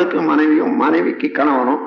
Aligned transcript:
கணவருக்கு 0.00 0.28
மனைவியும் 0.28 0.74
மனைவிக்கு 0.82 1.28
கணவனும் 1.30 1.82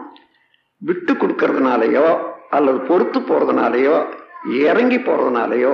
விட்டு 0.88 1.14
கொடுக்கறதுனாலயோ 1.14 2.08
அல்லது 2.56 2.80
பொறுத்து 2.90 3.20
போறதுனாலயோ 3.20 3.96
இறங்கி 4.66 5.00
போறதுனாலயோ 5.06 5.72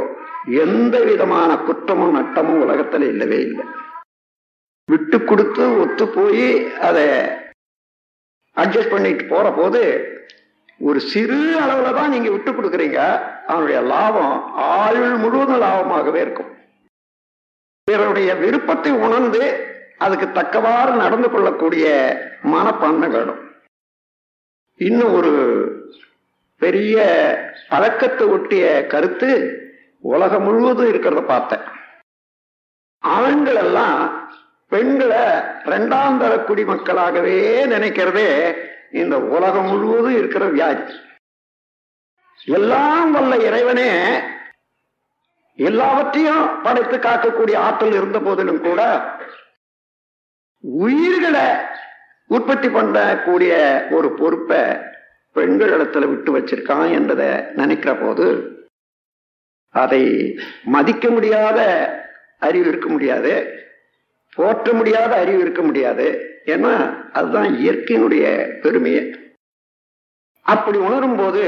எந்த 0.63 0.95
விதமான 1.09 1.51
குற்றமும் 1.67 2.15
நட்டமும் 2.17 2.61
உலகத்துல 2.65 3.07
இல்லவே 3.13 3.39
இல்லை. 3.47 3.65
விட்டு 4.89 5.17
கொடுத்து 5.23 5.63
ஒத்து 5.83 6.05
போய் 6.15 6.47
அதை 6.87 7.05
அட்ஜஸ்ட் 8.57 8.93
பண்ணிட்டு 8.93 9.25
போற 9.25 9.47
போது 9.59 9.81
ஒரு 10.87 10.99
சிறு 11.11 11.39
அளவுல 11.63 11.91
தான் 11.97 12.13
நீங்க 12.13 12.29
விட்டு 12.35 12.51
கொடுக்குறீங்க. 12.51 12.99
அவனுடைய 13.51 13.79
லாபம் 13.91 14.35
ஆயுள் 14.75 15.17
முழுவதும் 15.23 15.63
லாபமாகவே 15.65 16.21
இருக்கும். 16.25 16.51
பிறருடைய 17.87 18.31
விருப்பத்தை 18.43 18.93
உணர்ந்து 19.05 19.43
அதுக்கு 19.99 20.27
தக்கவாறு 20.31 20.91
நடந்து 21.03 21.29
கொள்ளக்கூடிய 21.29 21.85
மனப்பான்மை 22.53 23.09
வேணும் 23.09 23.41
இன்னும் 24.79 25.13
ஒரு 25.13 25.33
பெரிய 26.61 26.97
பழக்கத்தை 27.69 28.25
ஒட்டிய 28.27 28.63
கருத்து 28.93 29.31
உலகம் 30.13 30.43
முழுவதும் 30.43 30.89
இருக்கிறத 30.91 31.21
பார்த்தேன். 31.25 31.65
ஆண்கள் 33.03 33.59
எல்லாம் 33.65 34.01
பெண்களை 34.71 35.23
இரண்டாம் 35.65 36.19
தர 36.21 36.33
குடிமக்களாகவே 36.47 37.37
நினைக்கிறதே 37.73 38.29
இந்த 38.91 39.15
உலகம் 39.35 39.69
முழுவதும் 39.71 40.17
இருக்கிற 40.17 40.45
வியாதி. 40.55 40.95
எல்லாம் 42.47 43.11
வல்ல 43.11 43.33
இறைவனே 43.47 43.89
எல்லாவற்றையும் 45.59 46.43
படைத்து 46.63 46.97
காக்கக்கூடிய 46.97 47.55
ஆற்றல் 47.67 47.97
இருந்த 47.99 48.19
போதிலும் 48.19 48.61
கூட 48.61 48.81
உயிர்களை 50.63 51.47
உற்பத்தி 52.27 52.67
பண்ணக்கூடிய 52.67 53.51
ஒரு 53.91 54.13
பொறுப்பை 54.13 54.77
பெண்கள் 55.33 55.69
இடத்துல 55.69 56.07
விட்டு 56.07 56.39
வச்சிருக்கான் 56.39 56.91
என்றதை 56.91 57.41
நினைக்கிற 57.55 57.95
போது 57.95 58.57
அதை 59.69 60.03
மதிக்க 60.63 61.09
முடியாத 61.09 61.59
அறிவு 62.39 62.67
இருக்க 62.67 62.89
முடியாது 62.89 63.57
போற்ற 64.35 64.73
முடியாத 64.73 65.15
அறிவு 65.15 65.39
இருக்க 65.39 65.61
முடியாது. 65.61 66.23
ஏன்னா 66.45 67.03
அதுதான் 67.11 67.53
இயற்கையினுடைய 67.53 68.25
பெருமையை 68.59 69.15
அப்படி 70.41 70.77
உணரும் 70.77 71.15
போது 71.15 71.43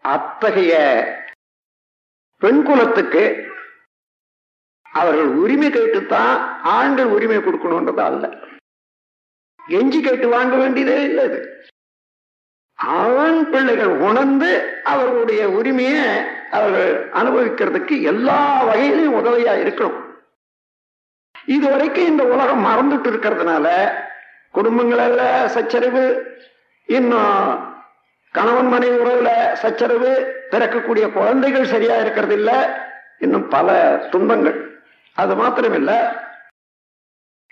அத்தகைய 0.00 0.72
பெண் 2.38 2.62
குலத்துக்கு 2.62 3.51
அவர்கள் 4.92 5.26
உரிமை 5.26 5.70
கேட்டுத்தான் 5.70 6.60
ஆண்கள் 6.62 7.04
உரிமை 7.04 7.36
கொடுக்கணும்ன்றது 7.36 8.00
அல்ல. 8.00 8.36
எஞ்சி 9.68 10.00
கேட்டு 10.00 10.28
வாங்க 10.28 10.56
வேண்டியதே 10.56 11.02
இல்லை 11.02 11.24
இது 11.24 11.64
ஆண் 12.74 13.50
பிள்ளைகள் 13.50 13.86
உணர்ந்து 13.86 14.80
அவர்களுடைய 14.84 15.50
உரிமையை 15.50 16.16
அவர்கள் 16.50 17.08
அனுபவிக்கிறதுக்கு 17.08 18.02
எல்லா 18.02 18.64
வகையிலையும் 18.64 19.16
உதவியா 19.18 19.52
இருக்கணும். 19.52 20.00
இதுவரைக்கும் 21.44 22.06
இந்த 22.06 22.24
உலகம் 22.24 22.64
மறந்துட்டு 22.64 23.06
இருக்கிறதுனால 23.06 23.92
குடும்பங்களில் 24.52 25.48
சச்சரவு. 25.48 26.36
இன்னும் 26.86 27.74
கணவன் 28.32 28.66
மனைவி 28.66 28.96
உறவுல 28.96 29.52
சச்சரவு. 29.52 30.40
பிறக்கக்கூடிய 30.50 31.12
குழந்தைகள் 31.12 31.64
சரியா 31.64 31.96
இருக்கிறது 31.96 32.34
இல்லை. 32.34 32.54
இன்னும் 33.18 33.48
பல 33.48 33.96
துன்பங்கள். 34.10 34.71
அது 35.14 35.34
மாத்திரமில்ல. 35.34 36.20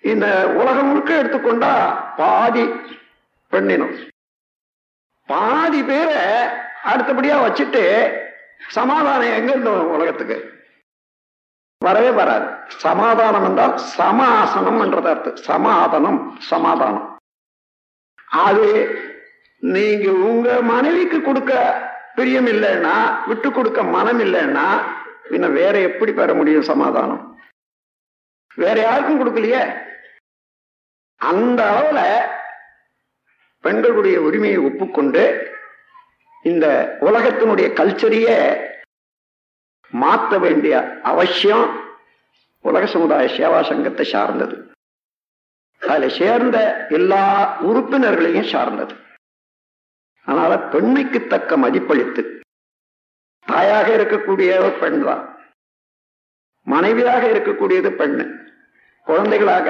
இந்த 0.02 0.48
உலகம் 0.48 0.86
முழுக்க 0.86 1.22
எடுத்துக்கொண்டா 1.22 2.04
பாதி 2.16 2.64
பெண்ணினம். 3.52 3.96
பாதி 5.26 5.82
பேரை 5.82 6.48
அடுத்தபடியா 6.84 7.36
வச்சுட்டு 7.42 8.12
சமாதானம் 8.68 9.34
எங்க 9.34 9.50
இருந்த 9.50 9.70
உலகத்துக்கு? 9.70 10.58
வரவே 11.78 12.10
வராது. 12.10 12.46
சமாதானம் 12.66 13.44
என்றால் 13.44 13.76
சமாசனம் 13.76 14.80
என்றது 14.80 15.08
அர்த்தம். 15.08 15.36
சமாதானம் 15.36 16.36
சமாதானம். 16.38 17.18
அது 18.26 18.98
நீங்க 19.58 20.12
உங்க 20.12 20.62
மனைவிக்கு 20.62 21.22
கொடுக்க 21.22 21.82
பிரியம் 22.14 22.46
இல்லைன்னா 22.46 23.26
விட்டு 23.26 23.52
கொடுக்க 23.52 23.82
மனம் 23.82 24.20
இல்லைன்னா 24.20 24.66
பின்ன 25.30 25.52
வேற 25.52 25.78
எப்படி 25.78 26.12
பெற 26.12 26.34
முடியும் 26.34 26.62
சமாதானம்? 26.62 27.29
வேற 28.58 28.80
யாருக்கும் 28.80 29.20
கொடுக்கலையே? 29.20 29.62
அந்த 31.20 31.60
அளவுல 31.70 32.00
பெண்களுடைய 33.64 34.20
உரிமையை 34.20 34.58
ஒப்புக்கொண்டு 34.58 35.24
இந்த 36.44 36.66
உலகத்தினுடைய 37.00 37.66
கல்ச்சரிய 37.72 38.28
மாற்ற 39.92 40.38
வேண்டிய 40.38 41.00
அவசியம் 41.02 41.66
உலக 42.64 42.86
சமுதாய 42.86 43.26
சேவா 43.36 43.60
சங்கத்தை 43.62 44.04
சார்ந்தது. 44.04 44.56
அதில் 45.82 46.16
சேர்ந்த 46.18 46.86
எல்லா 46.88 47.22
உறுப்பினர்களையும் 47.60 48.50
சார்ந்தது. 48.54 48.94
அதனால 50.26 50.58
பெண்மைக்கு 50.58 51.26
தக்க 51.26 51.56
மதிப்பளித்து 51.56 52.22
தாயாக 53.46 53.96
இருக்கக்கூடியவர் 53.96 54.78
பெண் 54.78 55.04
தான் 55.04 55.22
மனைவியாக 56.66 57.22
இருக்கக்கூடியது 57.32 57.90
பெண்ணு. 58.00 58.24
குழந்தைகளாக 59.06 59.66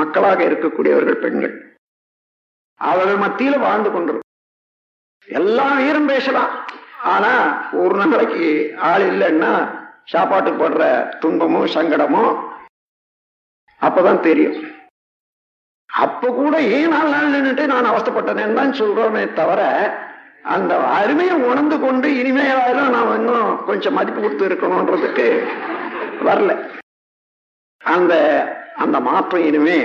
மக்களாக 0.00 0.40
இருக்கக்கூடியவர்கள் 0.48 1.22
பெண்கள். 1.24 1.54
அவர்கள் 2.80 3.22
மத்தியில 3.24 3.58
வாழ்ந்து 3.66 3.90
கொண்டிருக்கும். 3.90 4.30
எல்லாம் 5.28 5.76
வீரம் 5.82 6.10
பேசலாம். 6.12 6.52
ஆனா 7.14 7.32
ஒரு 7.82 7.94
நாளைக்கு 8.00 8.46
ஆள் 8.90 9.04
இல்லைன்னா 9.12 9.52
சாப்பாட்டுக்கு 10.12 10.60
போடுற 10.62 10.84
துன்பமோ 11.22 11.60
சங்கடமோ 11.74 12.24
அப்பதான் 13.82 14.24
தெரியும். 14.28 14.56
அப்ப 15.90 16.28
கூட 16.38 16.54
ஏன் 16.76 16.92
நாள் 16.94 17.12
நாள் 17.14 17.32
நின்றுட்டு 17.34 17.64
நான் 17.72 17.90
அவஸ்தப்பட்டேன்னு 17.90 18.58
தான் 18.60 18.78
சொல்றோமே 18.80 19.22
தவிர 19.40 19.60
அந்த 20.54 20.72
அருமையை 20.98 21.34
உணர்ந்து 21.48 21.76
கொண்டு 21.80 22.08
இனிமையாயிரம் 22.20 22.94
நான் 22.94 23.12
இன்னும் 23.18 23.50
கொஞ்சம் 23.68 23.96
மதிப்பு 23.98 24.20
கொடுத்து 24.20 24.48
இருக்கணும்ன்றதுக்கு 24.48 25.26
வரல. 26.22 26.52
அந்த 27.80 28.14
அந்த 28.76 28.96
மாற்றம் 29.00 29.46
இனிமே 29.48 29.78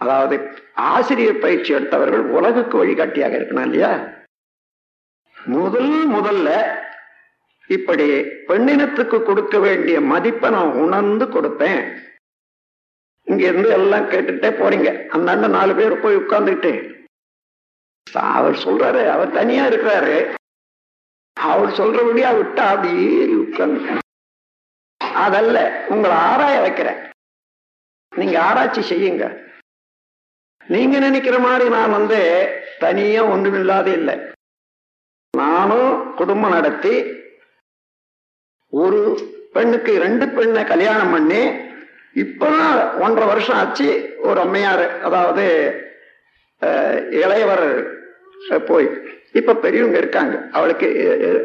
அதாவது 0.00 0.36
ஆசிரியர் 0.90 1.42
பயிற்சி 1.44 1.70
எடுத்தவர்கள் 1.74 2.24
உலகுக்கு 2.36 2.76
வழிகாட்டியாக 2.78 3.36
இருக்கணும் 3.38 3.66
இல்லையா? 3.68 3.92
முதல் 5.36 5.92
முதல்ல 6.14 6.48
இப்படி 7.70 8.06
பெண்ணினத்துக்கு 8.48 9.18
கொடுக்க 9.22 9.58
வேண்டிய 9.58 9.96
மதிப்பை 10.12 10.48
நான் 10.50 10.72
உணர்ந்து 10.84 11.26
கொடுப்பேன் 11.26 11.80
இங்க 13.26 13.42
இருந்து 13.48 13.70
எல்லாம் 13.78 14.10
கேட்டுட்டே 14.10 14.50
போறீங்க. 14.60 14.88
அந்தாண்ட 15.14 15.48
நாலு 15.48 15.74
பேர் 15.74 16.02
போய் 16.02 16.20
உட்கார்ந்துட்டு 16.22 16.72
அவர் 18.34 18.56
சொல்றாரு 18.64 19.02
அவர் 19.08 19.36
தனியா 19.38 19.62
இருக்கிறாரு. 19.66 20.16
அவர் 21.36 21.70
சொல்றபடியா 21.78 22.30
விட்டா 22.38 22.64
அப்படி 22.74 22.92
உட்கார்ந்து 23.44 24.02
அதல்ல 25.14 25.86
உங்களை 25.88 26.16
ஆராய 26.16 26.60
வைக்கிறேன். 26.60 27.00
நீங்க 28.16 28.42
ஆராய்ச்சி 28.42 28.82
செய்யுங்க. 28.90 29.24
நீங்க 30.66 30.98
நினைக்கிற 30.98 31.38
மாதிரி 31.38 31.70
நான் 31.70 31.90
வந்து 31.90 32.18
தனியா 32.78 33.24
ஒன்றுமில்லாத 33.24 33.90
இல்லை. 33.90 34.16
நானும் 35.36 36.14
குடும்பம் 36.14 36.50
நடத்தி 36.50 36.94
ஒரு 38.68 39.00
பெண்ணுக்கு 39.52 39.92
ரெண்டு 39.98 40.28
பெண்ணை 40.28 40.64
கல்யாணம் 40.64 41.10
பண்ணி 41.10 41.42
இப்பதான் 42.22 42.98
ஒன்றரை 43.00 43.26
வருஷம் 43.32 43.56
ஆச்சு 43.56 43.88
ஒரு 44.22 44.40
அம்மையார் 44.40 44.84
அதாவது 45.00 45.46
இளையவர் 47.22 47.66
போய். 48.66 48.88
இப்ப 49.32 49.54
பெரியவங்க 49.54 49.98
இருக்காங்க. 49.98 50.34
அவளுக்கு 50.52 50.86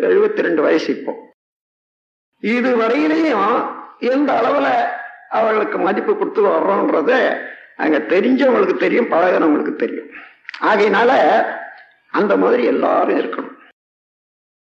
எழுபத்தி 0.01 0.41
ரெண்டு 0.47 0.61
வயசு 0.61 0.97
இப்போ. 0.97 1.13
இது 2.39 2.75
வரையிலையும் 2.75 3.69
எந்த 3.99 4.33
அளவுல 4.33 4.87
அவர்களுக்கு 5.29 5.77
மதிப்பு 5.77 6.17
கொடுத்து 6.17 6.41
வர்றோன்றது 6.41 7.39
அங்க 7.77 7.97
தெரிஞ்சவங்களுக்கு 7.97 8.77
தெரியும் 8.77 9.11
பழகினவங்களுக்கு 9.11 9.75
தெரியும். 9.75 10.09
ஆகையினால 10.61 11.11
அந்த 12.11 12.37
மாதிரி 12.37 12.63
எல்லாரும் 12.63 13.19
இருக்கணும். 13.19 13.57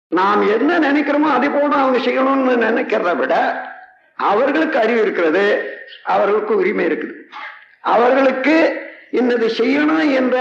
நாம் 0.07 0.47
என்ன 0.47 0.79
நினைக்கிறோமோ 0.79 1.29
அதே 1.31 1.47
போல 1.47 1.75
அவங்க 1.75 1.97
செய்யணும்னு 1.97 2.63
நினைக்கிறத 2.67 3.15
விட 3.15 3.63
அவர்களுக்கு 4.15 4.79
அறிவு 4.79 5.01
இருக்கிறது 5.01 5.73
அவர்களுக்கு 6.03 6.55
உரிமை 6.55 6.85
இருக்குது. 6.85 7.13
அவர்களுக்கு 7.81 8.87
இன்னது 9.11 9.47
செய்யணும் 9.47 10.13
என்ற 10.13 10.37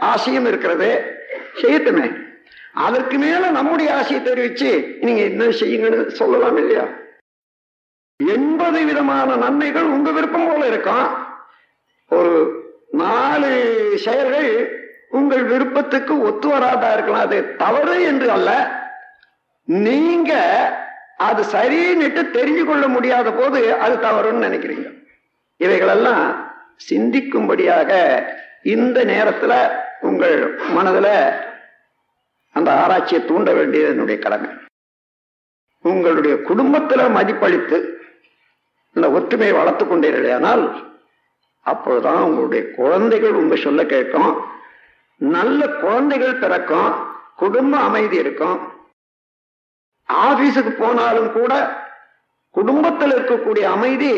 ஆசையும் 0.00 0.46
இருக்கிறது. 0.46 1.18
செய்யட்டுமே. 1.62 2.28
அதற்கு 2.74 3.18
மேல 3.18 3.50
நம்முடைய 3.50 3.94
ஆசையை 3.94 4.32
தெரிவிச்சு 4.32 4.98
நீங்க 5.00 5.20
என்ன 5.22 5.44
செய்யுங்கன்னு 5.44 6.08
சொல்லலாம் 6.08 6.56
இல்லையா? 6.56 6.88
எண்பது 8.16 8.84
விதமான 8.84 9.36
நன்மைகள் 9.36 9.82
உங்க 9.82 10.10
விருப்பம் 10.10 10.48
போல 10.48 10.66
இருக்கும் 10.66 11.08
ஒரு 12.08 12.62
நாலு 12.88 13.50
செயல்கள் 13.96 14.78
உங்கள் 15.08 15.42
விருப்பத்துக்கு 15.42 16.22
ஒத்து 16.22 16.48
வராதா 16.48 16.92
இருக்கலாம். 16.92 17.20
அது 17.20 17.56
தவறு 17.56 18.02
என்று 18.02 18.30
அல்ல. 18.30 18.80
நீங்க 19.64 20.32
அது 21.16 21.42
சரின்னுட்டு 21.42 22.22
தெரிஞ்சு 22.30 22.64
கொள்ள 22.64 22.88
முடியாத 22.88 23.32
போது 23.32 23.74
அது 23.74 23.94
தவறுன்னு 23.96 24.46
நினைக்கிறீங்க. 24.48 25.04
இவைகளெல்லாம் 25.56 26.56
சிந்திக்கும்படியாக 26.90 27.90
இந்த 28.62 29.04
நேரத்துல 29.04 29.70
உங்கள் 30.00 30.60
மனதுல 30.76 31.08
அந்த 32.60 32.72
ஆராய்ச்சியை 32.82 33.22
தூண்ட 33.24 33.50
வேண்டியது 33.58 33.90
என்னுடைய 33.90 34.16
கடமை. 34.22 34.50
உங்களுடைய 35.82 36.34
குடும்பத்துல 36.48 37.02
மதிப்பளித்து 37.16 37.78
இந்த 38.94 39.10
ஒற்றுமையை 39.10 39.56
வளர்த்து 39.56 39.84
கொண்டீர்களேனால் 39.84 40.64
அப்போதுதான் 41.72 42.22
உங்களுடைய 42.22 42.62
குழந்தைகள் 42.70 43.38
உங்க 43.42 43.56
சொல்ல 43.56 43.80
கேட்கும். 43.84 44.32
நல்ல 45.16 45.68
குழந்தைகள் 45.68 46.40
பிறக்கும் 46.42 46.90
குடும்ப 47.36 47.74
அமைதி 47.88 48.16
இருக்கும். 48.16 48.58
ஆபீஸுக்கு 50.08 50.72
போனாலும் 50.78 51.32
கூட 51.32 51.52
குடும்பத்தில் 52.50 53.14
இருக்கக்கூடிய 53.16 53.64
அமைதி 53.76 54.12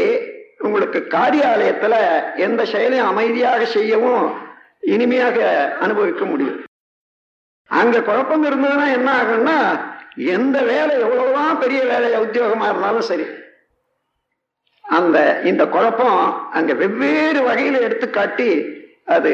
உங்களுக்கு 0.59 1.01
காரியாலயத்துல 1.09 1.95
எந்த 2.37 2.65
செயலையும் 2.65 3.11
அமைதியாக 3.13 3.65
செய்யவும் 3.77 4.25
இனிமையாக 4.95 5.39
அனுபவிக்க 5.81 6.25
முடியும். 6.25 6.61
அங்க 7.73 8.03
குழப்பம் 8.03 8.45
இருந்ததுன்னா 8.45 8.93
என்ன 8.93 9.11
ஆகும்னா 9.13 9.89
எந்த 10.17 10.63
வேலை 10.63 11.01
எவ்வளவுதான் 11.01 11.59
பெரிய 11.59 11.85
வேலை 11.85 12.21
உத்தியோகமா 12.21 12.69
இருந்தாலும் 12.69 13.01
சரி. 13.01 13.27
அந்த 14.85 15.41
இந்த 15.45 15.67
குழப்பம் 15.67 16.51
அங்க 16.53 16.73
வெவ்வேறு 16.75 17.41
வகையில 17.41 17.81
எடுத்து 17.81 18.11
காட்டி 18.11 18.51
அது 19.07 19.33